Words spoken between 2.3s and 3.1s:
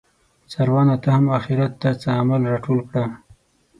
راټول کړه